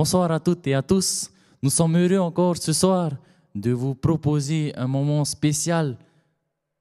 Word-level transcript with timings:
Bonsoir 0.00 0.32
à 0.32 0.40
toutes 0.40 0.66
et 0.66 0.72
à 0.72 0.80
tous. 0.80 1.30
Nous 1.62 1.68
sommes 1.68 1.94
heureux 1.94 2.20
encore 2.20 2.56
ce 2.56 2.72
soir 2.72 3.10
de 3.54 3.70
vous 3.70 3.94
proposer 3.94 4.72
un 4.74 4.86
moment 4.86 5.26
spécial 5.26 5.98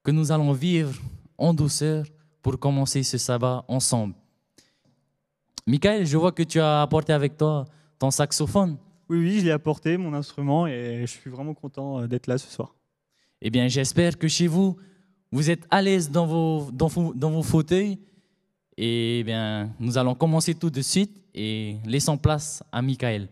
que 0.01 0.11
nous 0.11 0.31
allons 0.31 0.53
vivre 0.53 0.97
en 1.37 1.53
douceur 1.53 2.05
pour 2.41 2.57
commencer 2.57 3.03
ce 3.03 3.17
sabbat 3.17 3.65
ensemble. 3.67 4.13
Michael, 5.67 6.05
je 6.05 6.15
vois 6.15 6.31
que 6.31 6.43
tu 6.43 6.61
as 6.61 6.81
apporté 6.81 7.11
avec 7.11 7.35
toi 7.35 7.65
ton 7.99 8.09
saxophone. 8.09 8.77
Oui, 9.09 9.17
oui, 9.17 9.39
je 9.41 9.45
l'ai 9.47 9.51
apporté, 9.51 9.97
mon 9.97 10.13
instrument, 10.13 10.65
et 10.65 11.01
je 11.01 11.11
suis 11.11 11.29
vraiment 11.29 11.53
content 11.53 11.99
euh, 11.99 12.07
d'être 12.07 12.27
là 12.27 12.37
ce 12.37 12.49
soir. 12.49 12.73
Eh 13.41 13.49
bien, 13.49 13.67
j'espère 13.67 14.17
que 14.17 14.29
chez 14.29 14.47
vous, 14.47 14.77
vous 15.29 15.49
êtes 15.49 15.67
à 15.69 15.81
l'aise 15.81 16.09
dans 16.09 16.25
vos, 16.25 16.71
dans, 16.71 16.87
vos, 16.87 17.13
dans 17.13 17.31
vos 17.31 17.43
fauteuils. 17.43 17.99
Et 18.77 19.19
eh 19.19 19.23
bien, 19.25 19.75
nous 19.77 19.97
allons 19.97 20.15
commencer 20.15 20.55
tout 20.55 20.69
de 20.69 20.81
suite 20.81 21.19
et 21.39 21.77
laissons 21.85 22.17
place 22.17 22.61
à 22.71 22.81
Michael. 22.81 23.29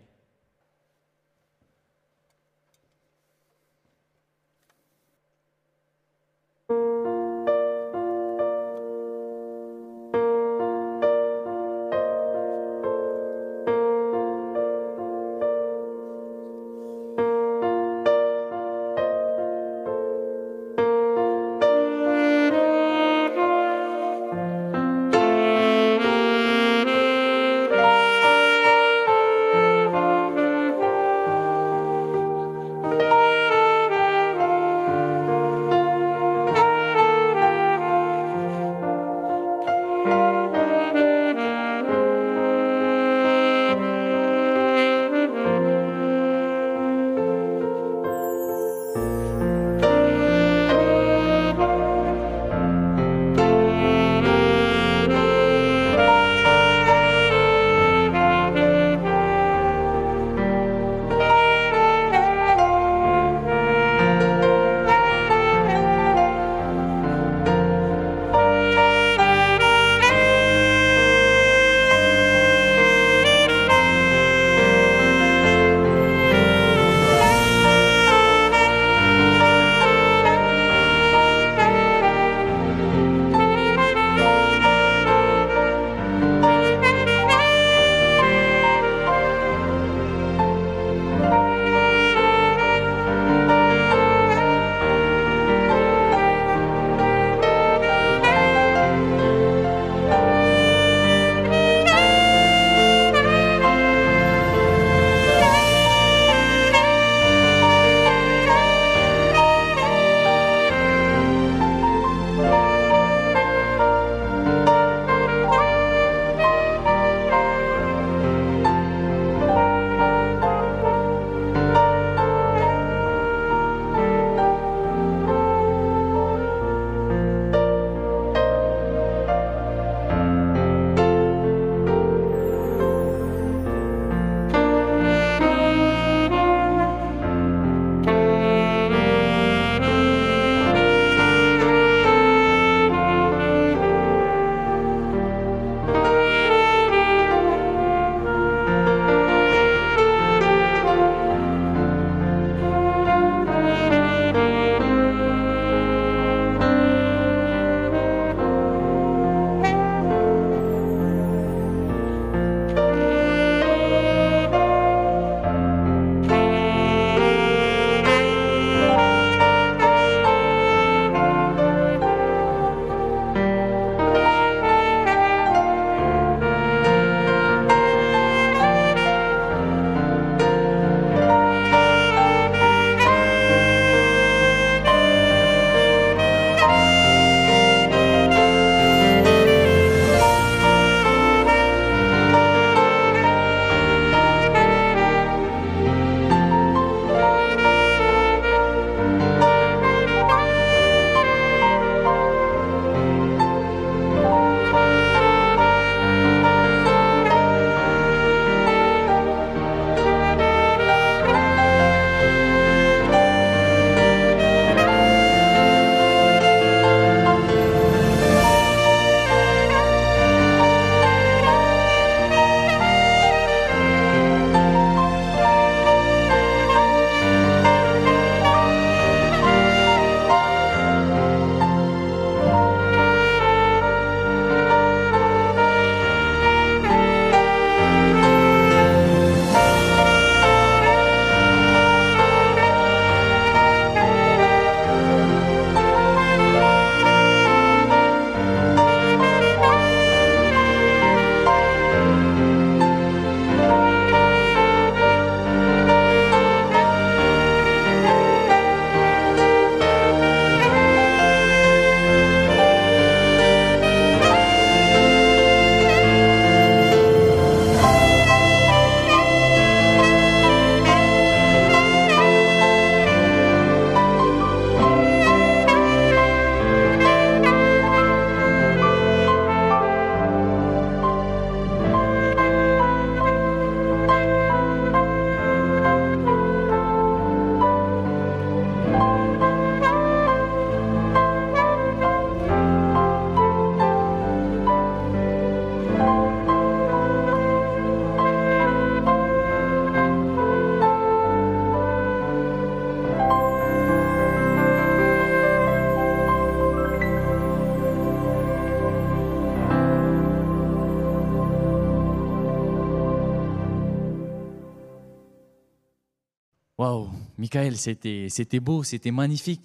Michael, 317.47 317.77
c'était, 317.77 318.59
beau, 318.59 318.83
c'était 318.83 319.11
magnifique. 319.11 319.61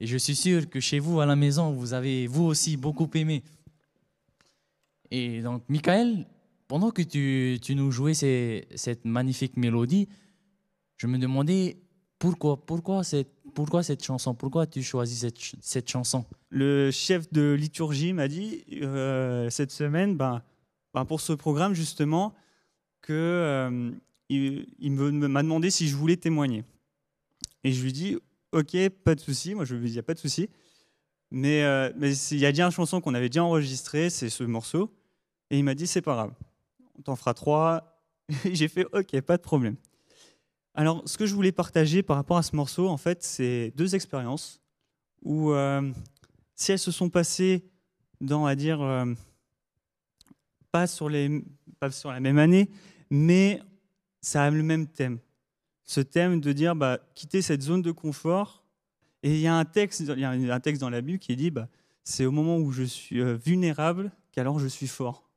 Et 0.00 0.06
je 0.06 0.16
suis 0.16 0.34
sûr 0.34 0.70
que 0.70 0.80
chez 0.80 0.98
vous, 0.98 1.20
à 1.20 1.26
la 1.26 1.36
maison, 1.36 1.72
vous 1.72 1.92
avez 1.92 2.26
vous 2.26 2.44
aussi 2.44 2.78
beaucoup 2.78 3.10
aimé. 3.14 3.42
Et 5.10 5.42
donc, 5.42 5.62
Michael, 5.68 6.26
pendant 6.68 6.90
que 6.90 7.02
tu, 7.02 7.58
tu 7.60 7.74
nous 7.74 7.90
jouais 7.90 8.14
ces- 8.14 8.66
cette 8.74 9.04
magnifique 9.04 9.58
mélodie, 9.58 10.08
je 10.96 11.06
me 11.06 11.18
demandais 11.18 11.76
pourquoi, 12.18 12.64
pourquoi, 12.64 13.04
cette, 13.04 13.30
pourquoi 13.54 13.82
cette 13.82 14.02
chanson, 14.02 14.34
pourquoi 14.34 14.66
tu 14.66 14.82
choisis 14.82 15.20
cette, 15.20 15.38
cette 15.60 15.90
chanson? 15.90 16.24
Le 16.48 16.90
chef 16.90 17.30
de 17.30 17.52
liturgie 17.52 18.14
m'a 18.14 18.28
dit 18.28 18.64
euh, 18.80 19.50
cette 19.50 19.70
semaine, 19.70 20.16
ben, 20.16 20.42
ben, 20.94 21.04
pour 21.04 21.20
ce 21.20 21.34
programme 21.34 21.74
justement, 21.74 22.34
que 23.02 23.12
euh, 23.12 23.90
il, 24.30 24.92
m'a 24.92 25.42
demandé 25.42 25.70
si 25.70 25.88
je 25.88 25.94
voulais 25.96 26.16
témoigner. 26.16 26.64
Et 27.68 27.72
je 27.72 27.82
lui 27.82 27.92
dis, 27.92 28.16
ok, 28.52 28.88
pas 29.04 29.14
de 29.14 29.20
souci. 29.20 29.54
Moi, 29.54 29.66
je 29.66 29.74
lui 29.74 29.84
dis, 29.84 29.90
il 29.90 29.96
n'y 29.96 29.98
a 29.98 30.02
pas 30.02 30.14
de 30.14 30.18
souci. 30.18 30.48
Mais 31.30 31.62
euh, 31.64 31.90
il 32.30 32.38
y 32.38 32.46
a 32.46 32.50
déjà 32.50 32.64
une 32.64 32.72
chanson 32.72 33.02
qu'on 33.02 33.12
avait 33.12 33.28
déjà 33.28 33.44
enregistrée, 33.44 34.08
c'est 34.08 34.30
ce 34.30 34.42
morceau. 34.42 34.90
Et 35.50 35.58
il 35.58 35.64
m'a 35.64 35.74
dit, 35.74 35.86
c'est 35.86 36.00
pas 36.00 36.14
grave, 36.14 36.32
on 36.98 37.02
t'en 37.02 37.14
fera 37.14 37.34
trois. 37.34 38.00
J'ai 38.50 38.68
fait, 38.68 38.86
ok, 38.94 39.20
pas 39.20 39.36
de 39.36 39.42
problème. 39.42 39.76
Alors, 40.72 41.02
ce 41.04 41.18
que 41.18 41.26
je 41.26 41.34
voulais 41.34 41.52
partager 41.52 42.02
par 42.02 42.16
rapport 42.16 42.38
à 42.38 42.42
ce 42.42 42.56
morceau, 42.56 42.88
en 42.88 42.96
fait, 42.96 43.22
c'est 43.22 43.74
deux 43.76 43.94
expériences 43.94 44.62
où, 45.22 45.52
euh, 45.52 45.92
si 46.54 46.72
elles 46.72 46.78
se 46.78 46.90
sont 46.90 47.10
passées 47.10 47.68
dans, 48.22 48.46
à 48.46 48.54
dire, 48.54 48.80
euh, 48.80 49.12
pas, 50.72 50.86
sur 50.86 51.10
les, 51.10 51.44
pas 51.80 51.90
sur 51.90 52.10
la 52.12 52.20
même 52.20 52.38
année, 52.38 52.70
mais 53.10 53.60
ça 54.22 54.44
a 54.44 54.50
le 54.50 54.62
même 54.62 54.86
thème. 54.86 55.18
Ce 55.88 56.02
thème 56.02 56.42
de 56.42 56.52
dire, 56.52 56.76
bah, 56.76 56.98
quitter 57.14 57.40
cette 57.40 57.62
zone 57.62 57.80
de 57.80 57.92
confort. 57.92 58.62
Et 59.22 59.36
il 59.36 59.40
y 59.40 59.46
a 59.46 59.54
un 59.54 59.64
texte, 59.64 60.00
il 60.00 60.20
y 60.20 60.24
a 60.24 60.30
un 60.30 60.60
texte 60.60 60.82
dans 60.82 60.90
la 60.90 61.00
Bible 61.00 61.18
qui 61.18 61.34
dit, 61.34 61.50
bah, 61.50 61.66
c'est 62.04 62.26
au 62.26 62.30
moment 62.30 62.58
où 62.58 62.70
je 62.72 62.82
suis 62.82 63.22
euh, 63.22 63.38
vulnérable 63.42 64.12
qu'alors 64.30 64.58
je 64.58 64.66
suis 64.66 64.86
fort. 64.86 65.30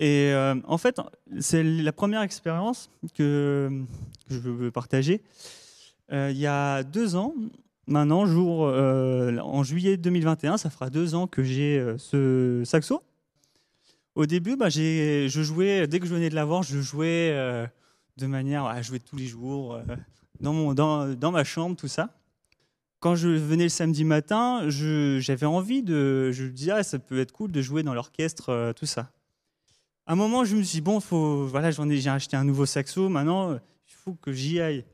Et 0.00 0.32
euh, 0.32 0.56
en 0.64 0.78
fait, 0.78 1.00
c'est 1.38 1.62
la 1.62 1.92
première 1.92 2.22
expérience 2.22 2.90
que, 3.14 3.70
je 4.30 4.38
veux 4.38 4.72
partager. 4.72 5.22
Euh, 6.10 6.32
il 6.32 6.38
y 6.38 6.48
a 6.48 6.82
deux 6.82 7.14
ans, 7.14 7.34
maintenant, 7.86 8.26
jour, 8.26 8.62
en 8.62 9.62
juillet 9.62 9.96
2021, 9.96 10.56
ça 10.56 10.70
fera 10.70 10.90
deux 10.90 11.14
ans 11.14 11.28
que 11.28 11.44
j'ai 11.44 11.94
ce 11.98 12.62
saxo. 12.64 13.00
Au 14.16 14.26
début, 14.26 14.56
bah, 14.56 14.70
je 14.70 15.28
jouais, 15.28 15.86
dès 15.86 16.00
que 16.00 16.06
je 16.06 16.14
venais 16.14 16.30
de 16.30 16.34
l'avoir, 16.34 16.64
je 16.64 16.80
jouais 16.80 17.70
de 18.18 18.26
manière 18.26 18.64
à 18.66 18.82
jouer 18.82 19.00
tous 19.00 19.16
les 19.16 19.26
jours, 19.26 19.74
euh, 19.74 19.82
dans, 20.40 20.52
mon, 20.52 20.74
dans, 20.74 21.14
dans 21.14 21.30
ma 21.30 21.44
chambre, 21.44 21.76
tout 21.76 21.88
ça. 21.88 22.14
Quand 23.00 23.14
je 23.14 23.28
venais 23.28 23.64
le 23.64 23.68
samedi 23.68 24.04
matin, 24.04 24.68
j'avais 24.68 25.46
envie 25.46 25.82
de. 25.82 26.32
Je 26.32 26.44
me 26.44 26.50
disais, 26.50 26.72
ah, 26.72 26.82
ça 26.82 26.98
peut 26.98 27.20
être 27.20 27.32
cool 27.32 27.52
de 27.52 27.62
jouer 27.62 27.84
dans 27.84 27.94
l'orchestre, 27.94 28.50
euh, 28.50 28.72
tout 28.72 28.86
ça. 28.86 29.12
À 30.06 30.14
un 30.14 30.16
moment, 30.16 30.44
je 30.44 30.56
me 30.56 30.62
suis 30.62 30.78
dit, 30.78 30.80
bon, 30.80 30.98
faut, 30.98 31.46
voilà, 31.46 31.70
j'en 31.70 31.88
ai, 31.88 31.98
j'ai 31.98 32.10
acheté 32.10 32.36
un 32.36 32.44
nouveau 32.44 32.66
saxo, 32.66 33.08
maintenant, 33.08 33.52
euh, 33.52 33.58
il 33.86 33.94
faut 33.94 34.14
que 34.14 34.32
j'y 34.32 34.60
aille. 34.60 34.84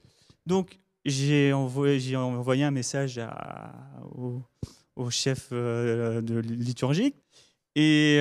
Donc, 0.44 0.78
j'ai 1.06 1.52
envoyé, 1.54 2.16
envoyé 2.16 2.64
un 2.64 2.70
message 2.70 3.18
à- 3.18 3.72
au, 4.16 5.10
chef 5.10 5.50
de 5.50 6.38
liturgique. 6.38 7.16
Et, 7.74 8.18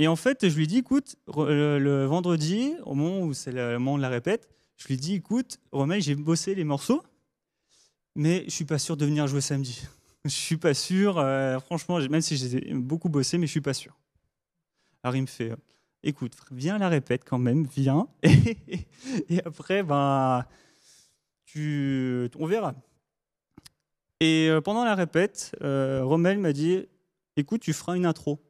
et 0.00 0.06
en 0.06 0.14
fait, 0.14 0.48
je 0.48 0.56
lui 0.56 0.68
dis, 0.68 0.78
écoute, 0.78 1.16
re- 1.26 1.48
le, 1.48 2.04
vendredi, 2.06 2.72
au 2.84 2.94
moment 2.94 3.20
où 3.22 3.34
c'est 3.34 3.50
le 3.50 3.80
moment 3.80 3.96
de 3.96 4.02
la 4.02 4.08
répète, 4.08 4.48
je 4.76 4.86
lui 4.86 4.96
dis, 4.96 5.14
écoute, 5.14 5.58
Romain, 5.72 5.98
j'ai 5.98 6.14
bossé 6.14 6.54
les 6.54 6.62
morceaux, 6.62 7.02
mais 8.14 8.44
je 8.44 8.50
suis 8.50 8.64
pas 8.64 8.78
sûr 8.78 8.96
de 8.96 9.04
venir 9.04 9.26
jouer 9.26 9.40
samedi. 9.40 9.82
Je 10.24 10.30
suis 10.30 10.56
pas 10.56 10.74
sûr, 10.74 11.18
euh, 11.18 11.58
franchement, 11.60 11.98
même 11.98 12.20
si 12.20 12.36
j'ai 12.36 12.74
beaucoup 12.74 13.08
bossé, 13.08 13.38
mais 13.38 13.46
je 13.46 13.52
suis 13.52 13.60
pas 13.60 13.72
sûr. 13.72 13.96
Alors 15.02 15.16
il 15.16 15.22
me 15.22 15.26
fait, 15.26 15.52
euh, 15.52 15.56
écoute, 16.02 16.34
viens 16.50 16.76
la 16.76 16.88
répète 16.88 17.24
quand 17.24 17.38
même, 17.38 17.64
viens. 17.64 18.08
Et, 18.22 19.40
après, 19.44 19.82
ben, 19.82 20.44
tu, 21.46 22.28
on 22.36 22.46
verra. 22.46 22.74
Et 24.20 24.48
euh, 24.50 24.60
pendant 24.60 24.84
la 24.84 24.96
répète, 24.96 25.56
euh, 25.62 26.04
Rommel 26.04 26.38
m'a 26.38 26.52
dit, 26.52 26.86
écoute, 27.36 27.62
tu 27.62 27.72
feras 27.72 27.96
une 27.96 28.04
intro. 28.04 28.40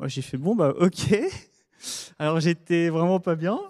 Moi, 0.00 0.08
j'ai 0.08 0.22
fait, 0.22 0.38
bon, 0.38 0.56
bah, 0.56 0.72
ok. 0.80 1.14
Alors, 2.18 2.40
j'étais 2.40 2.88
vraiment 2.88 3.20
pas 3.20 3.34
bien, 3.36 3.60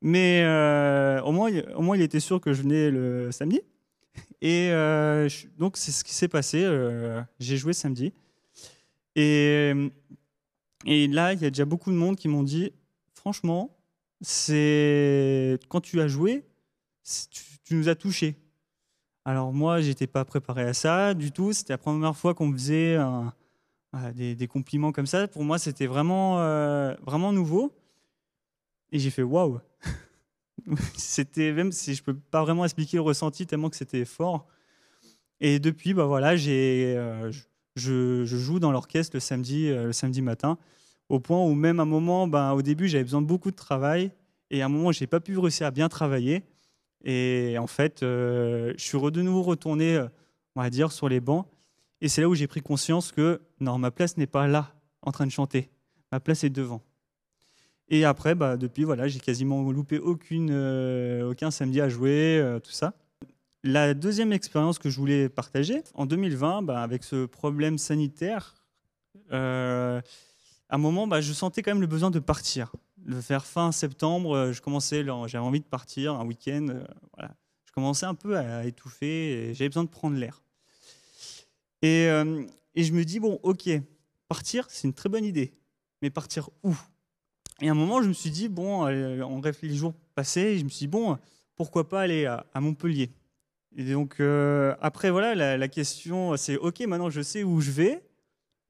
mais 0.00 0.42
euh, 0.44 1.20
au, 1.22 1.32
moins, 1.32 1.50
au 1.74 1.82
moins, 1.82 1.96
il 1.96 2.02
était 2.02 2.20
sûr 2.20 2.40
que 2.40 2.52
je 2.52 2.62
venais 2.62 2.92
le 2.92 3.32
samedi. 3.32 3.60
Et 4.40 4.68
euh, 4.70 5.28
donc, 5.58 5.76
c'est 5.76 5.90
ce 5.90 6.04
qui 6.04 6.14
s'est 6.14 6.28
passé. 6.28 6.62
euh, 6.62 7.20
j'ai 7.40 7.56
joué 7.56 7.72
samedi. 7.72 8.12
Et, 9.16 9.72
et 10.86 11.08
là, 11.08 11.32
il 11.32 11.42
y 11.42 11.44
a 11.44 11.50
déjà 11.50 11.64
beaucoup 11.64 11.90
de 11.90 11.96
monde 11.96 12.14
qui 12.14 12.28
m'ont 12.28 12.44
dit, 12.44 12.70
franchement, 13.12 13.76
quand 14.22 15.80
tu 15.82 16.00
as 16.00 16.06
joué, 16.06 16.44
tu, 17.64 17.74
nous 17.74 17.88
as 17.88 17.96
touchés. 17.96 18.36
Alors 19.24 19.52
moi, 19.52 19.80
j'étais 19.80 20.06
pas 20.06 20.24
préparé 20.24 20.62
à 20.62 20.72
ça 20.72 21.14
du 21.14 21.32
tout. 21.32 21.52
C'était 21.52 21.72
la 21.72 21.78
première 21.78 22.16
fois 22.16 22.32
qu'on 22.32 22.52
faisait 22.52 22.94
un- 22.94 23.32
ah, 23.96 24.12
des, 24.12 24.48
compliments 24.48 24.90
comme 24.90 25.06
ça. 25.06 25.28
Pour 25.28 25.44
moi, 25.44 25.56
c'était 25.56 25.86
vraiment, 25.86 26.40
euh, 26.40 26.94
vraiment 27.06 27.32
nouveau. 27.32 27.72
Et 28.90 28.98
j'ai 28.98 29.10
fait 29.10 29.22
waouh. 29.22 29.60
c'était 30.96 31.52
même 31.52 31.70
si 31.70 31.94
je 31.94 32.02
peux 32.02 32.14
pas 32.14 32.42
vraiment 32.42 32.64
expliquer 32.64 32.96
le 32.96 33.02
ressenti 33.02 33.46
tellement 33.46 33.70
que 33.70 33.76
c'était 33.76 34.04
fort. 34.04 34.48
Et 35.40 35.60
depuis, 35.60 35.94
bah 35.94 36.06
voilà, 36.06 36.34
euh, 36.34 37.32
je, 37.76 38.24
joue 38.24 38.58
dans 38.58 38.72
l'orchestre 38.72 39.14
le 39.14 39.20
samedi, 39.20 39.68
euh, 39.68 39.86
le 39.86 39.92
samedi 39.92 40.22
matin, 40.22 40.58
au 41.08 41.20
point 41.20 41.40
où 41.44 41.54
même 41.54 41.78
à 41.78 41.84
un 41.84 41.86
moment, 41.86 42.26
ben, 42.26 42.50
au 42.50 42.62
début, 42.62 42.88
j'avais 42.88 43.04
besoin 43.04 43.22
de 43.22 43.28
beaucoup 43.28 43.52
de 43.52 43.56
travail, 43.56 44.10
et 44.50 44.62
à 44.62 44.66
un 44.66 44.68
moment, 44.68 44.90
j'ai 44.90 45.06
pas 45.06 45.20
pu 45.20 45.38
réussir 45.38 45.68
à 45.68 45.70
bien 45.70 45.88
travailler. 45.88 46.42
Et 47.04 47.56
en 47.60 47.68
fait, 47.68 47.98
je 48.00 48.74
suis 48.76 48.98
de 48.98 49.22
nouveau 49.22 49.42
retourné, 49.42 50.04
on 50.56 50.62
va 50.62 50.70
dire, 50.70 50.90
sur 50.90 51.08
les 51.08 51.20
bancs. 51.20 51.46
Et 52.00 52.08
c'est 52.08 52.20
là 52.20 52.28
où 52.28 52.34
j'ai 52.34 52.46
pris 52.46 52.60
conscience 52.60 53.12
que 53.12 53.40
non, 53.60 53.78
ma 53.78 53.90
place 53.90 54.16
n'est 54.16 54.26
pas 54.26 54.46
là, 54.46 54.74
en 55.02 55.12
train 55.12 55.26
de 55.26 55.30
chanter. 55.30 55.70
Ma 56.12 56.20
place 56.20 56.44
est 56.44 56.50
devant. 56.50 56.82
Et 57.88 58.04
après, 58.04 58.34
bah, 58.34 58.56
depuis, 58.56 58.84
voilà, 58.84 59.08
j'ai 59.08 59.20
quasiment 59.20 59.70
loupé 59.70 59.98
aucune, 59.98 60.50
euh, 60.50 61.30
aucun 61.30 61.50
samedi 61.50 61.80
à 61.80 61.88
jouer, 61.88 62.38
euh, 62.38 62.58
tout 62.58 62.72
ça. 62.72 62.94
La 63.62 63.94
deuxième 63.94 64.32
expérience 64.32 64.78
que 64.78 64.90
je 64.90 64.98
voulais 64.98 65.28
partager, 65.28 65.82
en 65.94 66.06
2020, 66.06 66.62
bah, 66.62 66.82
avec 66.82 67.04
ce 67.04 67.26
problème 67.26 67.78
sanitaire, 67.78 68.54
euh, 69.32 70.00
à 70.68 70.74
un 70.74 70.78
moment, 70.78 71.06
bah, 71.06 71.20
je 71.20 71.32
sentais 71.32 71.62
quand 71.62 71.72
même 71.72 71.80
le 71.80 71.86
besoin 71.86 72.10
de 72.10 72.18
partir. 72.18 72.72
De 72.98 73.20
faire 73.20 73.44
fin 73.44 73.70
septembre, 73.70 74.52
je 74.52 74.60
commençais, 74.62 75.04
j'avais 75.04 75.38
envie 75.38 75.60
de 75.60 75.66
partir 75.66 76.14
un 76.14 76.24
week-end. 76.24 76.66
voilà. 77.16 77.34
Je 77.66 77.72
commençais 77.72 78.06
un 78.06 78.14
peu 78.14 78.38
à 78.38 78.64
étouffer 78.64 79.48
et 79.50 79.54
j'avais 79.54 79.68
besoin 79.68 79.84
de 79.84 79.90
prendre 79.90 80.16
l'air. 80.16 80.42
Et, 81.84 82.08
euh, 82.08 82.42
et 82.74 82.82
je 82.82 82.94
me 82.94 83.04
dis, 83.04 83.20
bon, 83.20 83.38
ok, 83.42 83.68
partir, 84.26 84.64
c'est 84.70 84.88
une 84.88 84.94
très 84.94 85.10
bonne 85.10 85.26
idée. 85.26 85.52
Mais 86.00 86.08
partir 86.08 86.48
où? 86.62 86.74
Et 87.60 87.68
à 87.68 87.72
un 87.72 87.74
moment, 87.74 88.00
je 88.00 88.08
me 88.08 88.14
suis 88.14 88.30
dit, 88.30 88.48
bon, 88.48 88.86
euh, 88.86 89.20
en 89.20 89.38
bref, 89.38 89.58
les 89.60 89.74
jours 89.74 89.92
passés, 90.14 90.58
je 90.58 90.64
me 90.64 90.70
suis 90.70 90.86
dit, 90.86 90.88
bon, 90.88 91.18
pourquoi 91.56 91.86
pas 91.86 92.00
aller 92.00 92.24
à, 92.24 92.46
Montpellier? 92.58 93.10
Et 93.76 93.92
donc, 93.92 94.16
euh, 94.20 94.74
après, 94.80 95.10
voilà, 95.10 95.58
la, 95.58 95.68
question, 95.68 96.38
c'est, 96.38 96.56
ok, 96.56 96.80
maintenant 96.86 97.10
je 97.10 97.20
sais 97.20 97.44
où 97.44 97.60
je 97.60 97.70
vais, 97.70 98.02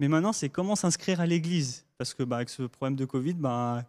mais 0.00 0.08
maintenant, 0.08 0.32
c'est 0.32 0.48
comment 0.48 0.74
s'inscrire 0.74 1.20
à 1.20 1.26
l'église? 1.26 1.86
Parce 1.98 2.14
que, 2.14 2.24
bah, 2.24 2.36
avec 2.36 2.48
ce 2.48 2.64
problème 2.64 2.96
de 2.96 3.04
Covid, 3.04 3.34
bah, 3.34 3.84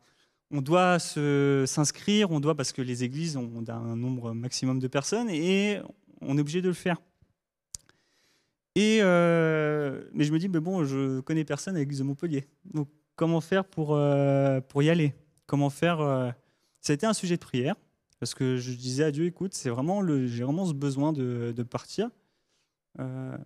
on 0.51 0.61
doit 0.61 0.99
s'inscrire, 0.99 2.29
on 2.29 2.39
doit, 2.39 2.53
parce 2.53 2.73
que 2.73 2.83
les 2.83 3.03
églises 3.03 3.37
ont 3.37 3.63
un 3.67 3.95
nombre 3.95 4.33
maximum 4.33 4.77
de 4.77 4.87
personnes, 4.87 5.31
et 5.31 5.79
on 6.21 6.37
est 6.37 6.41
obligé 6.41 6.61
de 6.61 6.67
le 6.67 6.75
faire. 6.75 6.97
Et 8.75 8.99
euh, 9.01 10.03
mais 10.13 10.25
je 10.25 10.33
me 10.33 10.39
dis, 10.39 10.49
mais 10.49 10.59
bon, 10.59 10.83
je 10.83 11.21
connais 11.21 11.45
personne 11.45 11.75
à 11.75 11.79
l'église 11.79 11.99
de 11.99 12.03
Montpellier. 12.03 12.45
Donc, 12.73 12.89
comment 13.15 13.39
faire 13.41 13.63
pour, 13.65 13.95
euh, 13.95 14.59
pour 14.61 14.83
y 14.83 14.89
aller? 14.89 15.13
Comment 15.45 15.69
faire 15.69 16.01
euh, 16.01 16.29
Ça 16.81 16.91
a 16.91 16.95
été 16.95 17.05
un 17.05 17.13
sujet 17.13 17.35
de 17.35 17.41
prière, 17.41 17.75
parce 18.19 18.33
que 18.33 18.57
je 18.57 18.73
disais 18.73 19.05
à 19.05 19.11
Dieu, 19.11 19.25
écoute, 19.25 19.53
c'est 19.53 19.69
vraiment 19.69 20.01
le, 20.01 20.27
j'ai 20.27 20.43
vraiment 20.43 20.65
ce 20.65 20.73
besoin 20.73 21.13
de, 21.13 21.53
de 21.55 21.63
partir. 21.63 22.09
Euh, 22.99 23.37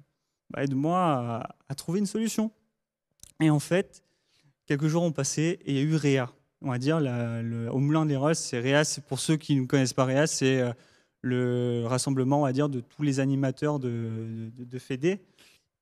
bah, 0.50 0.64
aide-moi 0.64 1.46
à, 1.68 1.76
trouver 1.76 2.00
une 2.00 2.08
solution. 2.08 2.52
Et 3.40 3.52
en 3.52 3.60
fait, 3.60 4.04
quelques 4.66 4.88
jours 4.88 5.04
ont 5.04 5.12
passé 5.12 5.60
et 5.64 5.72
il 5.72 5.76
y 5.76 5.80
a 5.80 5.84
eu 5.84 5.96
Réa. 5.96 6.32
On 6.62 6.72
va 6.72 6.78
dire, 6.80 7.00
le- 7.00 7.70
au 7.72 7.78
Moulin 7.78 8.06
des 8.06 8.16
Roses, 8.16 8.38
c'est 8.38 8.60
Réa, 8.60 8.84
c'est 8.84 9.06
pour 9.06 9.20
ceux 9.20 9.38
qui 9.38 9.56
ne 9.56 9.66
connaissent 9.66 9.94
pas 9.94 10.06
Réa, 10.06 10.28
c'est 10.28 10.62
le 11.22 11.84
rassemblement, 11.86 12.40
on 12.40 12.44
va 12.44 12.54
dire, 12.54 12.70
de 12.70 12.80
tous 12.80 13.04
les 13.04 13.20
animateurs 13.20 13.80
de, 13.80 14.52
de, 14.58 14.80
Fédé. 14.80 15.20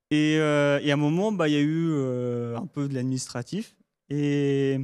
Et, 0.09 0.37
euh, 0.37 0.79
et 0.81 0.91
à 0.91 0.93
un 0.93 0.97
moment, 0.97 1.31
bah, 1.31 1.47
il 1.47 1.53
y 1.53 1.57
a 1.57 1.61
eu 1.61 1.89
euh, 1.91 2.57
un 2.57 2.65
peu 2.65 2.87
de 2.87 2.93
l'administratif. 2.93 3.75
Et, 4.09 4.79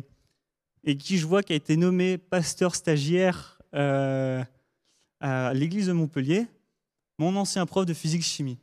et 0.83 0.97
qui 0.97 1.17
je 1.17 1.25
vois 1.25 1.43
qui 1.43 1.53
a 1.53 1.55
été 1.55 1.77
nommé 1.77 2.17
pasteur 2.17 2.75
stagiaire 2.75 3.59
euh, 3.73 4.43
à 5.21 5.53
l'église 5.53 5.87
de 5.87 5.93
Montpellier 5.93 6.47
mon 7.19 7.35
ancien 7.35 7.65
prof 7.65 7.85
de 7.85 7.93
physique-chimie. 7.93 8.57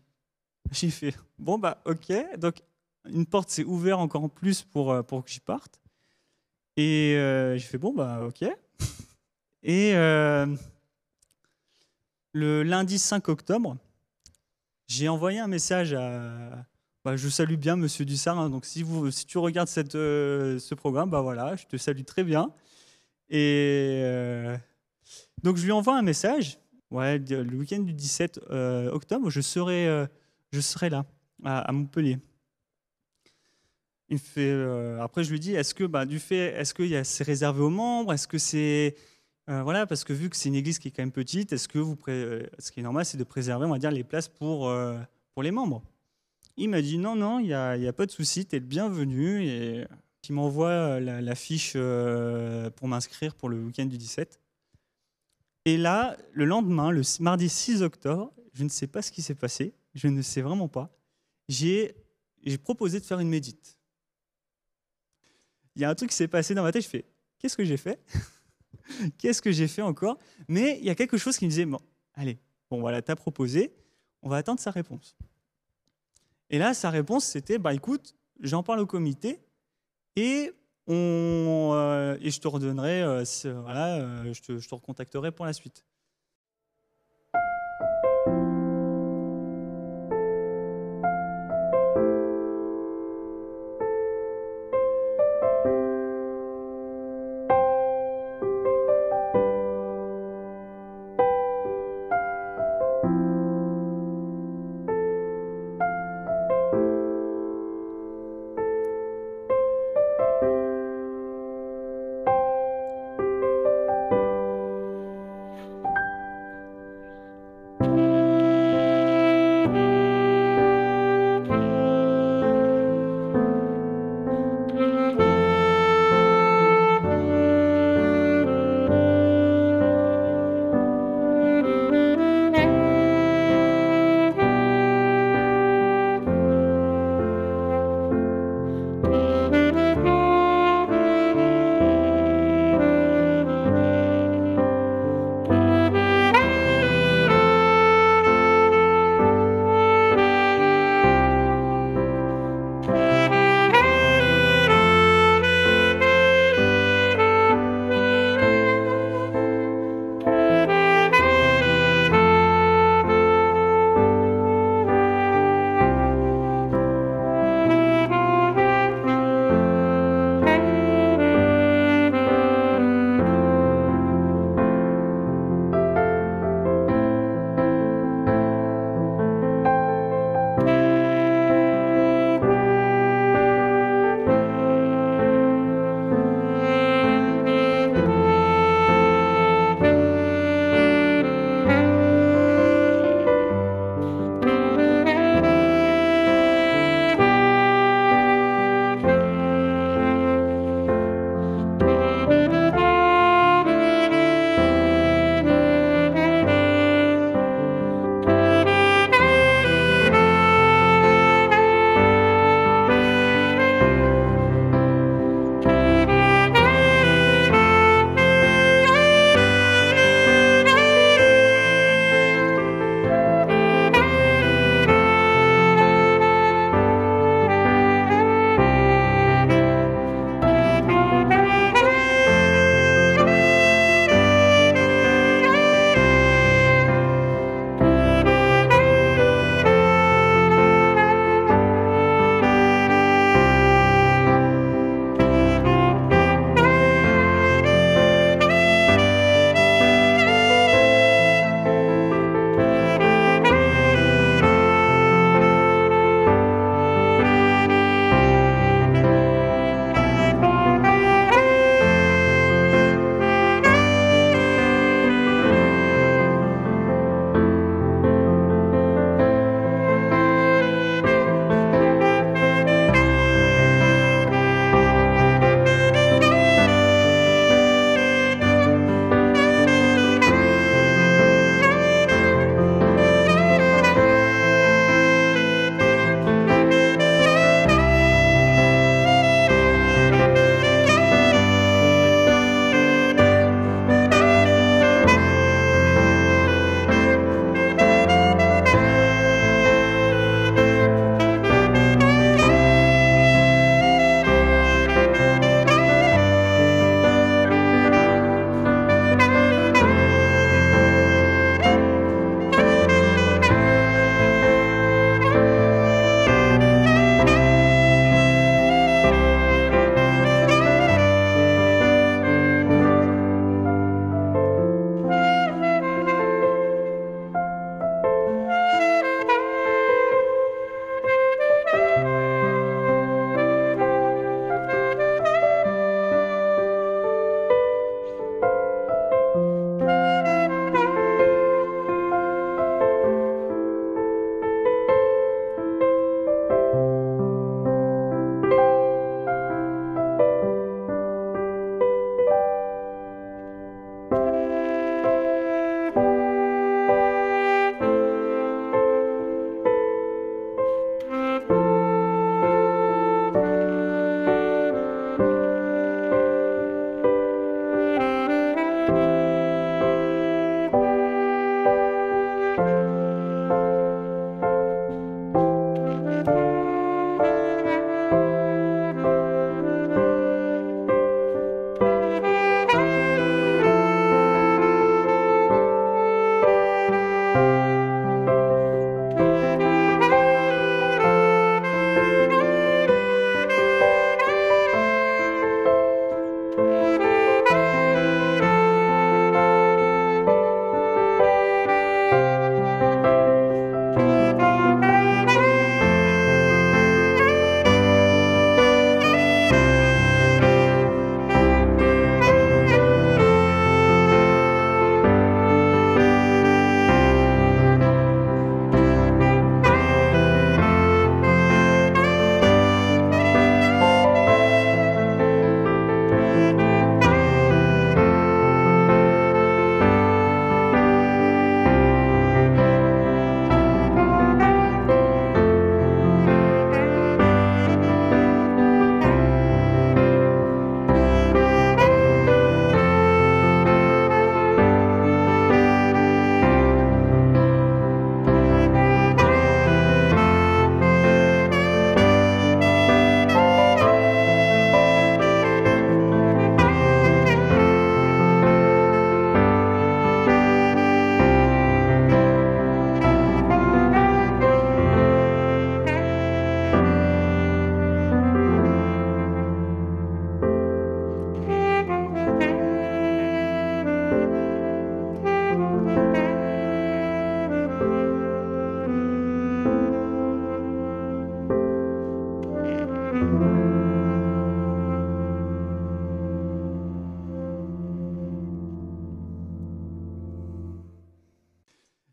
J'ai 0.72 0.90
fait, 0.90 1.14
bon, 1.38 1.56
bah, 1.58 1.80
ok. 1.86 2.12
Donc, 2.38 2.56
une 3.08 3.24
porte 3.24 3.48
s'est 3.48 3.64
ouverte 3.64 4.00
encore 4.00 4.28
plus 4.28 4.62
pour, 4.62 5.04
pour 5.04 5.24
que 5.24 5.30
j'y 5.30 5.40
parte. 5.40 5.80
Et 6.76 7.14
j'ai 7.54 7.66
fait, 7.66 7.78
bon, 7.78 7.94
bah, 7.94 8.22
ok. 8.26 8.44
Et 9.62 9.94
le 12.32 12.62
lundi 12.62 12.98
5 12.98 13.28
octobre, 13.28 13.76
j'ai 14.86 15.08
envoyé 15.08 15.38
un 15.38 15.46
message 15.46 15.94
à. 15.94 16.66
Bah, 17.04 17.16
je 17.16 17.28
salue 17.30 17.54
bien 17.54 17.76
Monsieur 17.76 18.04
Dussard. 18.04 18.38
hein, 18.38 18.50
donc, 18.50 18.66
si, 18.66 18.82
vous, 18.82 19.10
tu 19.10 19.38
regardes 19.38 19.70
euh, 19.94 20.58
ce 20.58 20.74
programme, 20.74 21.08
bah 21.08 21.22
voilà, 21.22 21.56
je 21.56 21.64
te 21.64 21.78
salue 21.78 22.02
très 22.02 22.24
bien. 22.24 22.52
Et 23.30 24.02
euh, 24.04 24.56
donc, 25.42 25.56
je 25.56 25.64
lui 25.64 25.72
envoie 25.72 25.96
un 25.96 26.02
message. 26.02 26.58
Ouais, 26.90 27.18
le 27.18 27.56
week-end 27.56 27.78
du 27.78 27.94
17 27.94 28.40
euh, 28.50 28.90
octobre, 28.90 29.30
je 29.30 29.40
serai, 29.40 30.08
je 30.52 30.60
serai 30.60 30.90
là, 30.90 31.06
à, 31.44 31.72
Montpellier. 31.72 32.18
Il 34.10 34.18
après, 35.00 35.24
je 35.24 35.30
lui 35.30 35.40
dis, 35.40 35.54
est-ce 35.54 35.72
que, 35.72 35.84
bah, 35.84 36.04
du 36.04 36.18
fait, 36.18 36.60
est-ce 36.60 36.74
c'est 37.04 37.24
réservé 37.24 37.62
aux 37.62 37.70
membres 37.70 38.12
Est-ce 38.12 38.28
que 38.28 38.38
c'est. 38.38 38.96
Euh, 39.50 39.62
voilà, 39.62 39.86
parce 39.86 40.04
que 40.04 40.12
vu 40.12 40.30
que 40.30 40.36
c'est 40.36 40.48
une 40.48 40.54
église 40.54 40.78
qui 40.78 40.88
est 40.88 40.90
quand 40.90 41.02
même 41.02 41.12
petite, 41.12 41.52
est-ce 41.52 41.68
que 41.68 41.78
vous. 41.78 41.96
euh, 42.08 42.46
ce 42.58 42.70
qui 42.70 42.80
est 42.80 42.82
normal, 42.82 43.04
c'est 43.04 43.18
de 43.18 43.24
préserver, 43.24 43.66
on 43.66 43.70
va 43.70 43.78
dire, 43.78 43.90
les 43.90 44.04
places 44.04 44.28
pour, 44.28 44.68
euh, 44.68 44.98
pour 45.34 45.42
les 45.42 45.50
membres? 45.50 45.82
Il 46.56 46.68
m'a 46.70 46.82
dit, 46.82 46.98
non, 46.98 47.16
non, 47.16 47.38
il 47.38 47.46
n'y 47.46 47.54
a, 47.54 47.76
y 47.76 47.88
a 47.88 47.92
pas 47.92 48.06
de 48.06 48.10
souci, 48.10 48.46
tu 48.46 48.56
es 48.56 48.60
le 48.60 48.66
bienvenu. 48.66 49.44
Et 49.44 49.86
il 50.28 50.34
m'envoie 50.34 51.00
la, 51.00 51.34
fiche 51.34 51.72
pour 51.72 52.88
m'inscrire 52.88 53.34
pour 53.34 53.48
le 53.48 53.60
week-end 53.60 53.86
du 53.86 53.98
17. 53.98 54.40
Et 55.64 55.76
là, 55.76 56.16
le 56.32 56.44
lendemain, 56.44 56.90
le 56.92 57.02
mardi 57.18 57.48
6 57.48 57.82
octobre, 57.82 58.32
je 58.52 58.62
ne 58.62 58.68
sais 58.68 58.86
pas 58.86 59.02
ce 59.02 59.10
qui 59.10 59.22
s'est 59.22 59.34
passé, 59.34 59.74
je 59.94 60.06
ne 60.06 60.22
sais 60.22 60.42
vraiment 60.42 60.68
pas. 60.68 60.90
J'ai 61.48 61.96
proposé 62.62 63.00
de 63.00 63.04
faire 63.04 63.18
une 63.18 63.28
médite. 63.28 63.76
Il 65.74 65.82
y 65.82 65.84
a 65.84 65.90
un 65.90 65.94
truc 65.94 66.10
qui 66.10 66.16
s'est 66.16 66.28
passé 66.28 66.54
dans 66.54 66.62
ma 66.62 66.70
tête, 66.70 66.84
je 66.84 66.88
fais 66.88 67.06
qu'est-ce 67.40 67.56
que 67.56 67.64
j'ai 67.64 67.76
fait? 67.76 67.98
Qu'est-ce 69.18 69.42
que 69.42 69.52
j'ai 69.52 69.68
fait 69.68 69.82
encore? 69.82 70.18
Mais 70.48 70.78
il 70.80 70.84
y 70.84 70.90
a 70.90 70.94
quelque 70.94 71.18
chose 71.18 71.36
qui 71.36 71.44
me 71.44 71.50
disait 71.50 71.66
bon, 71.66 71.80
allez, 72.14 72.38
bon 72.70 72.80
voilà, 72.80 73.02
t'as 73.02 73.16
proposé, 73.16 73.72
on 74.22 74.28
va 74.28 74.36
attendre 74.36 74.60
sa 74.60 74.70
réponse. 74.70 75.16
Et 76.50 76.58
là, 76.58 76.74
sa 76.74 76.90
réponse, 76.90 77.24
c'était 77.24 77.58
bah 77.58 77.74
écoute, 77.74 78.16
j'en 78.40 78.62
parle 78.62 78.80
au 78.80 78.86
comité 78.86 79.40
et 80.16 80.52
on 80.86 81.72
euh, 81.74 82.16
et 82.20 82.30
je 82.30 82.40
te 82.40 82.48
redonnerai, 82.48 83.02
euh, 83.02 83.24
voilà, 83.62 83.96
euh, 83.96 84.32
je 84.32 84.42
te, 84.42 84.58
je 84.58 84.68
te 84.68 84.74
recontacterai 84.74 85.30
pour 85.30 85.46
la 85.46 85.52
suite. 85.52 85.84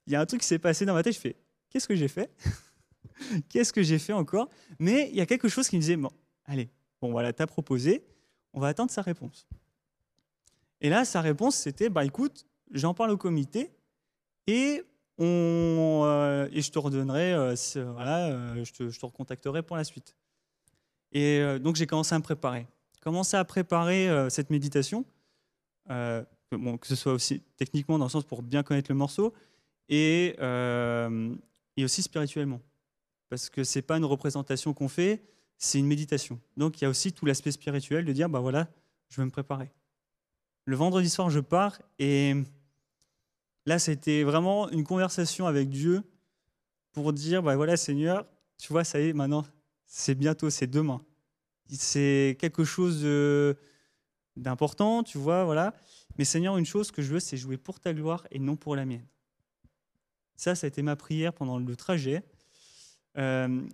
Il 0.08 0.13
y 0.13 0.15
a 0.15 0.22
un 0.22 0.26
truc 0.26 0.41
qui 0.41 0.48
s'est 0.48 0.60
passé 0.60 0.86
dans 0.86 0.93
ma 0.93 1.04
tête. 1.04 1.13
Je 1.13 1.20
fais, 1.20 1.36
qu'est-ce 1.70 1.88
que 1.88 1.96
j'ai 1.96 2.08
fait? 2.08 2.32
Qu'est-ce 3.50 3.74
que 3.74 3.82
j'ai 3.82 4.00
fait 4.00 4.13
encore? 4.13 4.50
Mais 4.80 5.10
il 5.10 5.15
y 5.15 5.22
a 5.22 5.26
quelque 5.26 5.50
chose 5.50 5.67
qui 5.67 5.76
me 5.76 5.82
disait, 5.82 5.98
bon, 5.98 6.12
allez, 6.46 6.70
bon 7.02 7.12
voilà, 7.12 7.34
t'as 7.34 7.48
proposé, 7.48 8.06
on 8.54 8.60
va 8.60 8.67
attendre 8.67 8.91
sa 8.91 9.02
réponse. 9.02 9.48
Et 10.82 10.89
là, 10.89 11.04
sa 11.04 11.22
réponse, 11.22 11.56
c'était, 11.56 11.89
bah 11.89 12.06
écoute, 12.06 12.46
j'en 12.72 12.93
parle 12.93 13.12
au 13.12 13.17
comité 13.17 13.72
et, 14.46 14.84
on, 15.17 16.04
euh, 16.06 16.48
et 16.52 16.62
je 16.62 16.72
te 16.72 16.80
redonnerai, 16.80 17.34
euh, 17.34 17.56
voilà, 17.93 18.28
euh, 18.28 18.63
je, 18.63 18.72
te, 18.72 18.89
je, 18.89 19.00
te, 19.00 19.06
recontacterai 19.06 19.63
pour 19.63 19.76
la 19.76 19.84
suite. 19.84 20.15
Et 21.12 21.41
donc 21.60 21.78
j'ai 21.78 21.88
commencé 21.88 22.13
à 22.13 22.20
me 22.20 22.24
préparer. 22.24 22.67
Commencer 23.02 23.38
à 23.38 23.46
préparer 23.46 24.10
cette 24.30 24.50
méditation, 24.50 25.06
bon, 25.88 26.78
que 26.78 26.86
ce 26.86 26.96
soit 26.96 27.13
aussi 27.13 27.41
techniquement 27.56 27.98
dans 27.98 28.06
le 28.06 28.10
sens 28.10 28.26
pour 28.26 28.43
bien 28.43 28.62
connaître 28.62 28.91
le 28.91 28.98
morceau, 28.98 29.34
et, 29.89 30.36
et 31.78 31.84
aussi 31.84 32.02
spirituellement. 32.02 32.62
Parce 33.30 33.50
que 33.50 33.63
ce 33.63 33.80
n'est 33.80 33.84
pas 33.84 33.97
une 33.97 34.06
représentation 34.06 34.73
qu'on 34.73 34.88
fait, 34.88 35.23
c'est 35.58 35.80
une 35.80 35.88
méditation. 35.88 36.39
Donc 36.56 36.80
il 36.80 36.84
y 36.84 36.88
a 36.88 36.89
aussi 36.89 37.12
tout 37.12 37.26
l'aspect 37.26 37.52
spirituel 37.52 38.06
de 38.06 38.13
dire, 38.13 38.30
bah 38.30 38.39
voilà, 38.39 38.67
je 39.10 39.19
vais 39.19 39.26
me 39.26 39.32
préparer. 39.32 39.71
Le 40.65 40.76
vendredi 40.76 41.10
soir, 41.10 41.30
je 41.30 41.39
pars 41.39 41.82
et 42.00 42.36
là, 43.65 43.80
c'était 43.80 44.23
vraiment 44.23 44.69
une 44.69 44.84
conversation 44.84 45.45
avec 45.47 45.69
Dieu 45.69 46.04
pour 46.91 47.13
dire, 47.13 47.43
bah 47.43 47.56
voilà, 47.56 47.78
Seigneur, 47.78 48.26
tu 48.58 48.71
vois, 48.71 48.84
ça 48.84 49.00
y 49.00 49.10
est, 49.10 49.13
maintenant, 49.13 49.45
c'est 49.86 50.15
bientôt, 50.15 50.50
c'est 50.50 50.67
demain. 50.67 51.02
C'est 51.69 52.38
quelque 52.39 52.63
chose 52.63 53.06
d'important, 54.36 55.04
tu 55.04 55.17
vois, 55.17 55.43
voilà. 55.43 55.73
Mais 56.17 56.26
Seigneur, 56.26 56.58
une 56.58 56.65
chose 56.65 56.91
que 56.91 57.02
je 57.02 57.13
veux, 57.13 57.19
c'est 57.19 57.38
jouer 57.38 57.58
pour 57.58 57.80
ta 57.80 57.93
gloire 57.93 58.26
et 58.32 58.39
non 58.39 58.56
pour 58.56 58.76
la 58.76 58.86
mienne. 58.86 59.06
Ça, 60.38 60.54
ça 60.54 60.65
a 60.65 60.67
été 60.69 60.84
ma 60.84 60.95
prière 60.95 61.34
pendant 61.34 61.58
le 61.58 61.76
trajet. 61.76 62.23
Euh, 63.17 63.67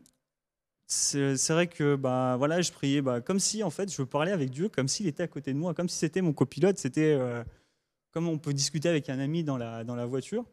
c'est 0.88 1.50
vrai 1.50 1.68
que 1.68 1.96
bah, 1.96 2.36
voilà, 2.38 2.62
je 2.62 2.72
priais 2.72 3.02
bah, 3.02 3.20
comme 3.20 3.40
si 3.40 3.64
en 3.64 3.70
fait 3.70 3.94
je 3.94 4.02
parlais 4.04 4.32
avec 4.32 4.50
Dieu, 4.50 4.70
comme 4.70 4.88
s'il 4.88 5.08
était 5.08 5.24
à 5.24 5.28
côté 5.28 5.54
de 5.54 5.58
moi, 5.58 5.74
comme 5.74 5.90
si 5.90 5.98
c'était 5.98 6.22
mon 6.22 6.34
copilote, 6.34 6.78
c'était 6.78 7.14
euh, 7.20 7.44
comme 8.12 8.28
on 8.28 8.38
peut 8.38 8.54
discuter 8.54 8.90
avec 8.90 9.10
un 9.10 9.20
ami 9.20 9.44
dans 9.44 9.58
la, 9.58 9.84
dans 9.84 9.96
la 9.96 10.06
voiture. 10.06 10.46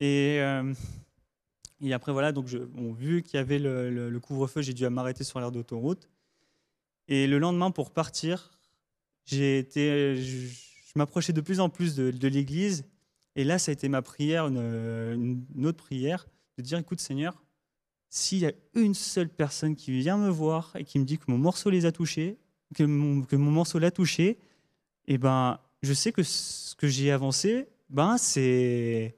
Et, 0.00 0.38
euh, 0.40 0.74
et 1.80 1.92
après 1.92 2.10
voilà, 2.12 2.32
donc 2.32 2.46
vu 2.46 3.22
qu'il 3.22 3.36
y 3.36 3.40
avait 3.40 3.58
le, 3.58 4.18
couvre-feu, 4.18 4.62
j'ai 4.62 4.74
dû 4.74 4.88
m'arrêter 4.88 5.24
sur 5.24 5.38
l'aire 5.40 5.52
d'autoroute. 5.52 6.08
Et 7.06 7.26
le 7.26 7.38
lendemain 7.38 7.70
pour 7.70 7.90
partir, 7.92 8.50
j'ai 9.26 9.58
été, 9.58 10.16
je, 10.16 10.48
m'approchais 10.96 11.32
de 11.32 11.40
plus 11.40 11.60
en 11.60 11.68
plus 11.68 11.94
de 11.94 12.28
l'église. 12.28 12.84
Et 13.36 13.44
là, 13.44 13.58
ça 13.58 13.70
a 13.70 13.72
été 13.72 13.88
ma 13.88 14.02
prière, 14.02 14.46
une, 14.46 15.44
une 15.54 15.66
autre 15.66 15.78
prière, 15.78 16.26
de 16.58 16.62
dire 16.62 16.78
écoute 16.78 17.00
Seigneur, 17.00 17.42
s'il 18.10 18.38
y 18.38 18.46
a 18.46 18.52
une 18.74 18.94
seule 18.94 19.28
personne 19.28 19.76
qui 19.76 19.92
vient 19.92 20.18
me 20.18 20.28
voir 20.28 20.72
et 20.76 20.84
qui 20.84 20.98
me 20.98 21.04
dit 21.04 21.16
que 21.16 21.24
mon 21.28 21.38
morceau 21.38 21.70
les 21.70 21.86
a 21.86 21.92
touchés, 21.92 22.38
que 22.74 22.82
mon, 22.82 23.50
morceau 23.50 23.78
l'a 23.78 23.90
touché, 23.90 24.38
eh 25.06 25.16
ben, 25.16 25.58
je 25.82 25.92
sais 25.92 26.12
que 26.12 26.22
ce 26.22 26.74
que 26.74 26.88
j'ai 26.88 27.12
avancé, 27.12 27.68
ben, 27.88 28.18
c'est 28.18 29.16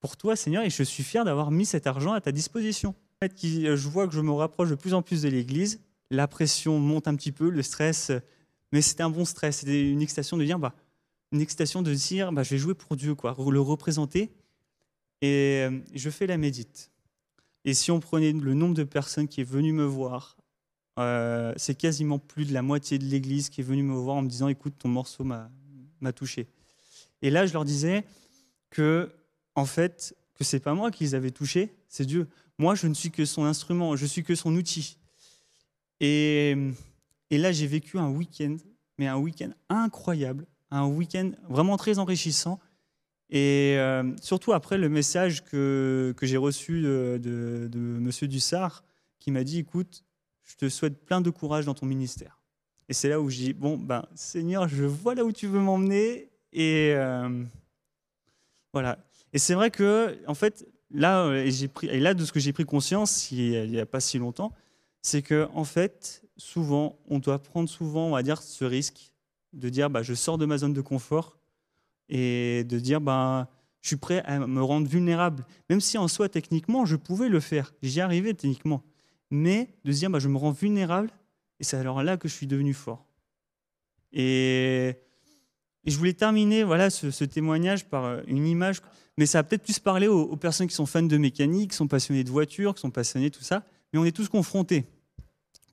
pour 0.00 0.16
toi, 0.16 0.34
Seigneur, 0.34 0.64
et 0.64 0.70
je 0.70 0.82
suis 0.82 1.02
fier 1.02 1.24
d'avoir 1.24 1.50
mis 1.50 1.66
cet 1.66 1.86
argent 1.86 2.12
à 2.12 2.20
ta 2.20 2.32
disposition. 2.32 2.94
Je 3.22 3.88
vois 3.88 4.08
que 4.08 4.14
je 4.14 4.20
me 4.20 4.32
rapproche 4.32 4.70
de 4.70 4.74
plus 4.74 4.94
en 4.94 5.02
plus 5.02 5.22
de 5.22 5.28
l'Église, 5.28 5.80
la 6.10 6.26
pression 6.26 6.78
monte 6.78 7.06
un 7.08 7.14
petit 7.14 7.32
peu, 7.32 7.50
le 7.50 7.62
stress, 7.62 8.10
mais 8.72 8.82
c'était 8.82 9.02
un 9.02 9.10
bon 9.10 9.24
stress, 9.24 9.58
c'était 9.58 9.90
une 9.90 10.02
excitation 10.02 10.36
de 10.36 10.44
dire, 10.44 10.58
bah, 10.58 10.74
une 11.32 11.40
excitation 11.40 11.82
de 11.82 11.92
dire, 11.94 12.30
bah, 12.32 12.42
je 12.42 12.50
vais 12.50 12.58
jouer 12.58 12.74
pour 12.74 12.94
Dieu, 12.94 13.14
quoi, 13.14 13.34
le 13.38 13.60
représenter, 13.60 14.30
et 15.22 15.62
euh, 15.62 15.80
je 15.94 16.10
fais 16.10 16.26
la 16.26 16.36
médite. 16.36 16.90
Et 17.64 17.74
si 17.74 17.90
on 17.90 18.00
prenait 18.00 18.32
le 18.32 18.54
nombre 18.54 18.74
de 18.74 18.84
personnes 18.84 19.28
qui 19.28 19.40
est 19.40 19.44
venu 19.44 19.72
me 19.72 19.84
voir, 19.84 20.36
euh, 20.98 21.54
c'est 21.56 21.74
quasiment 21.74 22.18
plus 22.18 22.44
de 22.44 22.52
la 22.52 22.60
moitié 22.60 22.98
de 22.98 23.04
l'église 23.04 23.48
qui 23.48 23.60
est 23.62 23.64
venue 23.64 23.82
me 23.82 23.94
voir 23.94 24.16
en 24.16 24.22
me 24.22 24.28
disant 24.28 24.48
écoute, 24.48 24.74
ton 24.78 24.88
morceau 24.88 25.24
m'a 25.24 26.12
touché. 26.14 26.48
Et 27.22 27.30
là, 27.30 27.46
je 27.46 27.52
leur 27.52 27.64
disais 27.64 28.04
que, 28.68 29.10
en 29.54 29.64
fait, 29.64 30.14
que 30.34 30.44
c'est 30.44 30.60
pas 30.60 30.74
moi 30.74 30.90
qui 30.90 31.04
les 31.04 31.14
avais 31.14 31.30
touchés, 31.30 31.72
c'est 31.88 32.04
Dieu. 32.04 32.28
Moi, 32.58 32.74
je 32.74 32.88
ne 32.88 32.94
suis 32.94 33.10
que 33.10 33.24
son 33.24 33.44
instrument, 33.44 33.96
je 33.96 34.06
suis 34.06 34.24
que 34.24 34.34
son 34.34 34.54
outil. 34.54 34.98
Et, 36.00 36.56
et 37.30 37.38
là, 37.38 37.52
j'ai 37.52 37.68
vécu 37.68 37.98
un 37.98 38.10
week-end, 38.10 38.56
mais 38.98 39.06
un 39.06 39.16
week-end 39.16 39.50
incroyable, 39.68 40.46
un 40.72 40.86
week-end 40.86 41.32
vraiment 41.48 41.76
très 41.76 41.98
enrichissant 41.98 42.58
et 43.32 43.76
euh, 43.78 44.12
surtout 44.20 44.52
après 44.52 44.76
le 44.76 44.90
message 44.90 45.42
que, 45.44 46.14
que 46.18 46.26
j'ai 46.26 46.36
reçu 46.36 46.82
de, 46.82 47.18
de, 47.22 47.68
de 47.72 47.96
M. 47.96 48.10
Dussard, 48.28 48.84
qui 49.18 49.30
m'a 49.30 49.42
dit, 49.42 49.58
écoute, 49.58 50.04
je 50.42 50.56
te 50.56 50.68
souhaite 50.68 51.02
plein 51.06 51.22
de 51.22 51.30
courage 51.30 51.64
dans 51.64 51.72
ton 51.72 51.86
ministère. 51.86 52.42
Et 52.90 52.92
c'est 52.92 53.08
là 53.08 53.20
où 53.20 53.30
je 53.30 53.36
dis, 53.36 53.52
bon, 53.54 53.78
ben, 53.78 54.04
Seigneur, 54.14 54.68
je 54.68 54.84
vois 54.84 55.14
là 55.14 55.24
où 55.24 55.32
tu 55.32 55.46
veux 55.46 55.60
m'emmener. 55.60 56.28
Et 56.52 56.92
euh, 56.94 57.42
voilà. 58.74 58.98
Et 59.32 59.38
c'est 59.38 59.54
vrai 59.54 59.70
que, 59.70 60.18
en 60.26 60.34
fait, 60.34 60.66
là, 60.90 61.24
euh, 61.24 61.50
et, 61.84 62.00
là, 62.00 62.12
de 62.12 62.26
ce 62.26 62.32
que 62.32 62.40
j'ai 62.40 62.52
pris 62.52 62.66
conscience 62.66 63.30
il 63.30 63.70
n'y 63.70 63.80
a 63.80 63.86
pas 63.86 64.00
si 64.00 64.18
longtemps, 64.18 64.52
c'est 65.00 65.22
que, 65.22 65.48
en 65.54 65.64
fait, 65.64 66.22
souvent, 66.36 66.98
on 67.08 67.18
doit 67.18 67.38
prendre 67.38 67.68
souvent, 67.68 68.08
on 68.08 68.12
va 68.12 68.22
dire, 68.22 68.42
ce 68.42 68.66
risque 68.66 69.11
de 69.52 69.68
dire, 69.68 69.90
bah, 69.90 70.02
je 70.02 70.14
sors 70.14 70.38
de 70.38 70.46
ma 70.46 70.58
zone 70.58 70.72
de 70.72 70.80
confort 70.80 71.36
et 72.08 72.64
de 72.64 72.78
dire 72.78 73.00
ben, 73.00 73.48
je 73.80 73.88
suis 73.88 73.96
prêt 73.96 74.22
à 74.24 74.38
me 74.38 74.62
rendre 74.62 74.86
vulnérable, 74.86 75.44
même 75.68 75.80
si 75.80 75.98
en 75.98 76.08
soi, 76.08 76.28
techniquement, 76.28 76.84
je 76.84 76.96
pouvais 76.96 77.28
le 77.28 77.40
faire, 77.40 77.74
j'y 77.82 78.00
arrivais 78.00 78.34
techniquement, 78.34 78.82
mais 79.30 79.74
de 79.84 79.92
se 79.92 79.98
dire 79.98 80.10
ben, 80.10 80.18
je 80.18 80.28
me 80.28 80.36
rends 80.36 80.52
vulnérable, 80.52 81.10
et 81.60 81.64
c'est 81.64 81.76
alors 81.76 82.02
là 82.02 82.16
que 82.16 82.28
je 82.28 82.34
suis 82.34 82.46
devenu 82.46 82.74
fort. 82.74 83.06
Et, 84.12 84.96
je 85.84 85.96
voulais 85.96 86.12
terminer 86.12 86.62
voilà, 86.62 86.90
ce, 86.90 87.24
témoignage 87.24 87.88
par 87.88 88.04
euh, 88.04 88.20
une 88.28 88.46
image, 88.46 88.82
mais 89.18 89.26
ça 89.26 89.40
a 89.40 89.42
peut-être 89.42 89.64
plus 89.64 89.80
parler 89.80 90.06
aux, 90.06 90.22
aux, 90.22 90.36
personnes 90.36 90.68
qui 90.68 90.74
sont 90.74 90.86
fans 90.86 91.02
de 91.02 91.16
mécanique, 91.16 91.72
qui 91.72 91.76
sont 91.76 91.88
passionnés 91.88 92.22
de 92.22 92.30
voitures, 92.30 92.74
qui 92.74 92.80
sont 92.80 92.90
passionnés 92.90 93.30
de 93.30 93.34
tout 93.34 93.42
ça, 93.42 93.64
mais 93.92 93.98
on 93.98 94.04
est 94.04 94.12
tous 94.12 94.28
confrontés. 94.28 94.86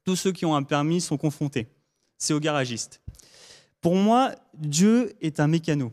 Tous 0.04 0.16
ceux 0.16 0.32
qui 0.32 0.46
ont 0.46 0.56
un 0.56 0.64
permis 0.64 1.00
sont 1.00 1.18
confrontés. 1.18 1.68
C'est 2.18 2.34
aux 2.34 2.40
garagistes. 2.40 3.02
Pour 3.82 3.96
moi, 3.96 4.36
Dieu 4.54 5.14
est 5.22 5.40
un 5.40 5.48
mécano. 5.48 5.92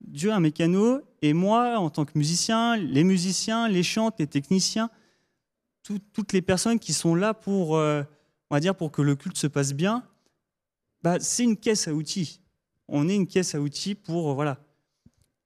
Dieu 0.00 0.32
un 0.32 0.40
mécano, 0.40 1.00
et 1.22 1.32
moi, 1.32 1.78
en 1.78 1.90
tant 1.90 2.04
que 2.04 2.16
musicien, 2.16 2.76
les 2.76 3.04
musiciens, 3.04 3.68
les 3.68 3.82
chantes, 3.82 4.16
les 4.18 4.26
techniciens, 4.26 4.90
toutes 5.82 6.32
les 6.32 6.42
personnes 6.42 6.78
qui 6.78 6.92
sont 6.92 7.14
là 7.14 7.34
pour, 7.34 7.76
euh, 7.76 8.02
on 8.50 8.54
va 8.54 8.60
dire, 8.60 8.74
pour 8.74 8.90
que 8.90 9.02
le 9.02 9.16
culte 9.16 9.36
se 9.36 9.46
passe 9.46 9.72
bien, 9.72 10.02
bah, 11.02 11.18
c'est 11.20 11.44
une 11.44 11.56
caisse 11.56 11.88
à 11.88 11.94
outils. 11.94 12.40
On 12.88 13.08
est 13.08 13.14
une 13.14 13.26
caisse 13.26 13.54
à 13.54 13.60
outils 13.60 13.94
pour, 13.94 14.30
euh, 14.30 14.34
voilà. 14.34 14.58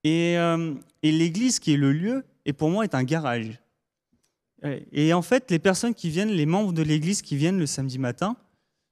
Et, 0.05 0.39
euh, 0.39 0.75
et 1.03 1.13
l'église, 1.13 1.59
qui 1.59 1.73
est 1.73 1.77
le 1.77 1.93
lieu, 1.93 2.25
et 2.45 2.53
pour 2.53 2.71
moi, 2.71 2.85
est 2.85 2.95
un 2.95 3.05
garage. 3.05 3.61
Et 4.91 5.13
en 5.13 5.23
fait, 5.23 5.53
les 5.53 5.61
personnes 5.61 5.95
qui 5.95 6.11
viennent, 6.11 6.31
les 6.31 6.47
membres 6.47 6.73
de 6.73 6.83
l'église 6.83 7.23
qui 7.23 7.37
viennent 7.37 7.59
le 7.59 7.67
samedi 7.67 7.99
matin, 7.99 8.37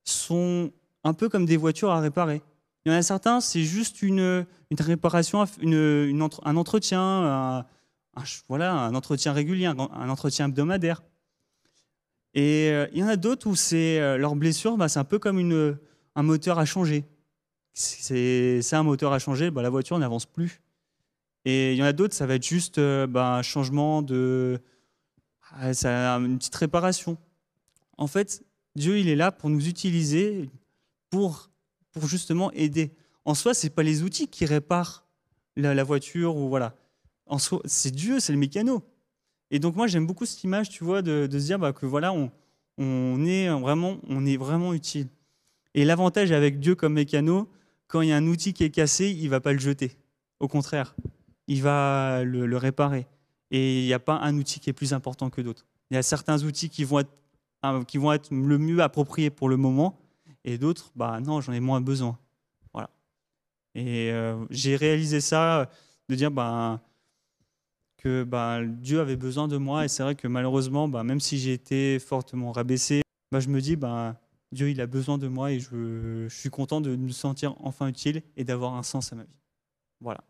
sont 0.05 0.71
un 1.03 1.13
peu 1.13 1.29
comme 1.29 1.45
des 1.45 1.57
voitures 1.57 1.91
à 1.91 2.01
réparer. 2.01 2.41
Il 2.87 2.93
y 2.93 2.95
en 2.95 2.99
a 2.99 3.03
certains, 3.03 3.41
c'est 3.41 3.65
juste 3.65 4.01
une, 4.01 4.47
réparation, 4.79 5.43
un 5.43 6.57
entretien, 6.57 7.01
un, 7.01 7.67
voilà, 8.49 8.75
un 8.75 8.95
entretien 8.95 9.33
régulier, 9.33 9.67
un, 9.67 9.77
entretien 10.09 10.47
hebdomadaire. 10.47 11.03
Et 12.35 12.71
euh, 12.71 12.87
il 12.93 12.99
y 12.99 13.03
en 13.03 13.09
a 13.09 13.17
d'autres 13.17 13.49
où 13.49 13.57
c'est 13.57 13.99
euh, 13.99 14.19
leur 14.19 14.37
blessure, 14.37 14.77
bah, 14.77 14.89
c'est 14.89 15.01
un 15.01 15.05
peu 15.05 15.19
comme 15.19 15.77
un 16.15 16.23
moteur 16.23 16.61
à 16.61 16.65
changer. 16.65 17.05
C'est 17.73 18.63
un 18.73 18.85
moteur 18.85 19.13
à 19.13 19.19
changer, 19.19 19.51
bah, 19.51 19.63
la 19.63 19.71
voiture 19.71 19.99
n'avance 19.99 20.25
plus. 20.25 20.61
Et 21.45 21.73
il 21.73 21.79
y 21.79 21.83
en 21.83 21.87
a 21.87 21.93
d'autres, 21.93 22.15
ça 22.15 22.27
va 22.27 22.37
être 22.37 22.47
juste 22.47 22.79
euh, 22.79 23.09
bah, 23.09 23.35
un 23.35 23.43
changement 23.43 24.01
de. 24.01 24.61
Ah, 25.51 25.73
une 26.21 26.39
petite 26.39 26.55
réparation. 26.55 27.19
En 27.99 28.07
fait, 28.07 28.45
Dieu, 28.77 29.01
il 29.01 29.09
est 29.09 29.17
là 29.17 29.33
pour 29.33 29.51
nous 29.51 29.67
utiliser 29.67 30.51
pour 31.11 31.51
pour 31.97 32.09
justement 32.09 32.53
aider. 32.53 32.93
En 33.25 33.35
soi, 33.35 33.55
c'est 33.55 33.71
pas 33.71 33.83
les 33.83 34.03
outils 34.03 34.29
qui 34.29 34.45
réparent 34.45 35.07
la, 35.57 35.83
voiture 35.83 36.37
ou 36.37 36.49
voilà. 36.49 36.75
En 37.25 37.39
soi, 37.39 37.61
c'est 37.65 37.91
Dieu, 37.91 38.21
c'est 38.21 38.33
le 38.33 38.39
mécano. 38.39 38.83
Et 39.51 39.59
donc 39.59 39.77
moi, 39.77 39.87
j'aime 39.87 40.07
beaucoup 40.07 40.27
cette 40.27 40.45
image, 40.45 40.69
tu 40.69 40.85
vois, 40.85 41.01
de, 41.01 41.27
se 41.31 41.37
dire 41.39 41.59
bah, 41.59 41.73
que 41.73 41.87
voilà, 41.87 42.13
on, 42.13 43.25
est 43.25 43.49
vraiment, 43.49 43.97
on 44.09 44.27
est 44.27 44.37
vraiment 44.37 44.75
utile. 44.75 45.09
Et 45.75 45.87
l'avantage 45.87 46.33
avec 46.33 46.61
Dieu 46.61 46.75
comme 46.75 46.93
mécano, 46.93 47.49
quand 47.89 48.03
il 48.03 48.11
y 48.11 48.13
a 48.13 48.17
un 48.17 48.27
outil 48.27 48.53
qui 48.53 48.65
est 48.65 48.71
cassé, 48.71 49.11
il 49.11 49.31
va 49.31 49.41
pas 49.41 49.55
le 49.55 49.59
jeter. 49.59 49.97
Au 50.39 50.49
contraire, 50.49 50.95
il 51.49 51.63
va 51.63 52.25
le, 52.25 52.45
le 52.45 52.57
réparer. 52.59 53.07
Et 53.51 53.81
il 53.81 53.87
n'y 53.87 53.95
a 53.95 53.99
pas 53.99 54.19
un 54.19 54.37
outil 54.37 54.61
qui 54.61 54.69
est 54.69 54.75
plus 54.75 54.93
important 54.93 55.31
que 55.31 55.41
d'autres. 55.41 55.65
Il 55.91 55.95
y 55.95 55.97
a 55.97 56.03
certains 56.03 56.43
outils 56.43 56.69
qui 56.69 56.85
vont 56.85 56.99
être, 56.99 57.85
qui 57.87 57.97
vont 57.97 58.13
être 58.13 58.29
le 58.31 58.59
mieux 58.59 58.81
appropriés 58.81 59.31
pour 59.31 59.49
le 59.49 59.57
moment, 59.57 59.99
et 60.47 60.59
d'autres, 60.59 60.93
bah 60.95 61.21
non, 61.21 61.41
j'en 61.41 61.53
ai 61.53 61.61
moins 61.61 61.81
besoin. 61.81 62.19
Voilà. 62.73 62.89
Et 63.75 64.11
euh, 64.13 64.47
j'ai 64.49 64.77
réalisé 64.77 65.21
ça, 65.21 65.69
de 66.09 66.15
dire 66.15 66.31
bah, 66.31 66.81
que 67.99 68.23
bah, 68.23 68.61
Dieu 68.65 69.01
avait 69.01 69.17
besoin 69.17 69.49
de 69.49 69.57
moi. 69.57 69.85
Et 69.85 69.89
c'est 69.89 70.05
vrai 70.05 70.15
que 70.15 70.29
malheureusement, 70.29 70.89
bah, 70.89 71.03
même 71.03 71.21
si 71.21 71.39
j'ai 71.39 71.53
été 71.53 71.99
fortement 71.99 72.53
rabaissé, 72.53 73.03
bah, 73.33 73.41
je 73.41 73.49
me 73.49 73.61
dis, 73.61 73.75
bah, 73.75 74.21
Dieu, 74.53 74.71
il 74.71 74.81
a 74.81 74.87
besoin 74.87 75.19
de 75.19 75.27
moi 75.27 75.51
et 75.51 75.59
je, 75.59 76.29
suis 76.31 76.51
content 76.51 76.81
de 76.81 76.95
me 76.95 77.11
sentir 77.11 77.57
enfin 77.59 77.89
utile 77.89 78.23
et 78.37 78.45
d'avoir 78.45 78.75
un 78.75 78.85
sens 78.85 79.13
à 79.13 79.17
ma 79.17 79.25
vie. 79.25 79.41
Voilà. 80.01 80.23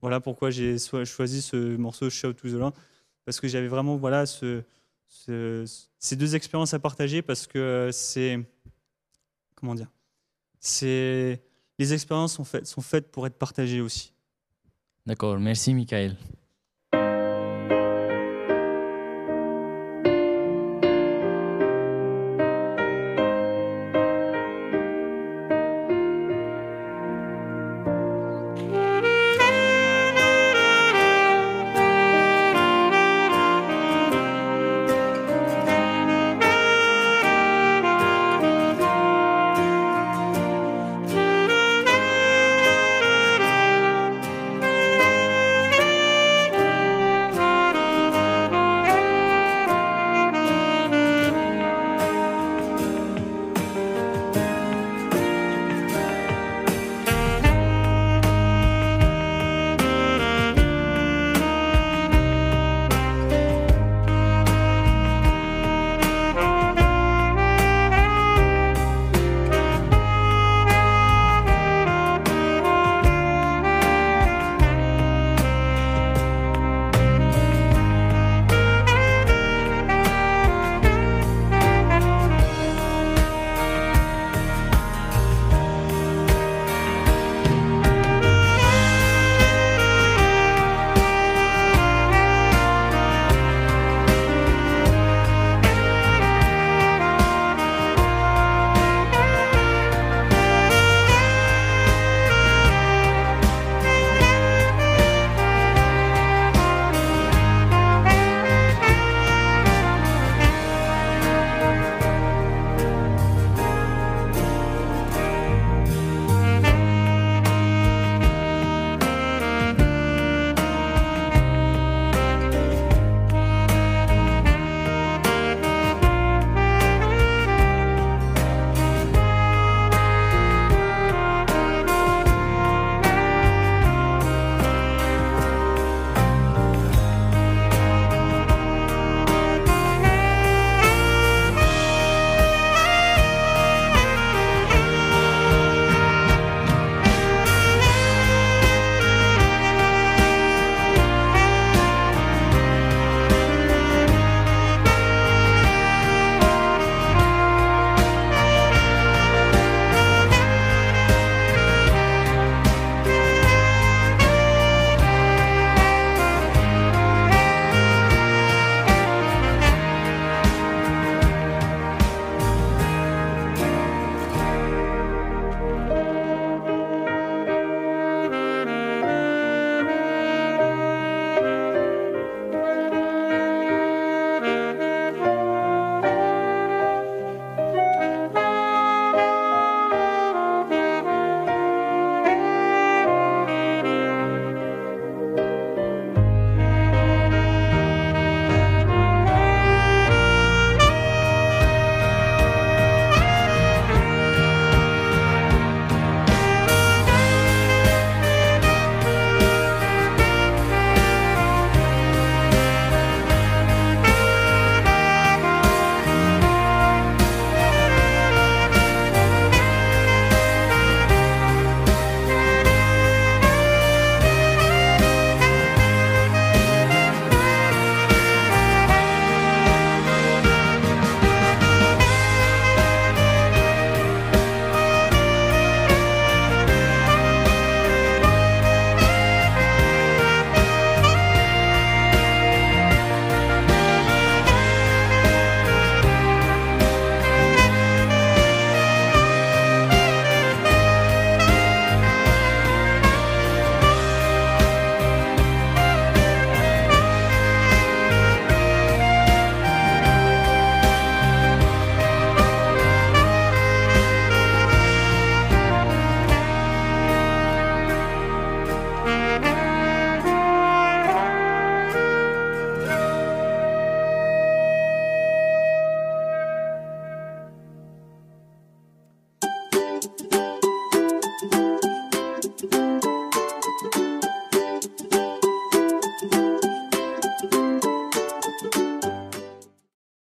Voilà 0.00 0.20
pourquoi 0.20 0.50
j'ai 0.50 0.76
choisi 1.04 1.40
ce 1.42 1.76
morceau 1.76 2.10
Shout 2.10 2.32
to 2.32 2.48
the 2.48 2.54
Land, 2.54 2.72
parce 3.24 3.38
que 3.38 3.46
j'avais 3.46 3.68
vraiment 3.68 3.96
voilà, 3.96 4.26
ce, 4.26 4.64
ces 5.06 6.16
deux 6.16 6.34
expériences 6.34 6.74
à 6.74 6.80
partager, 6.80 7.22
parce 7.22 7.46
que 7.46 7.90
c'est. 7.92 8.40
Comment 9.62 9.76
dire 9.76 9.92
C'est. 10.58 11.40
Les 11.78 11.94
expériences 11.94 12.34
sont 12.34 12.44
faites, 12.44 12.66
sont 12.66 12.82
faites 12.82 13.10
pour 13.12 13.26
être 13.26 13.38
partagées 13.38 13.80
aussi. 13.80 14.12
D'accord, 15.06 15.38
merci 15.38 15.72
Michael. 15.72 16.16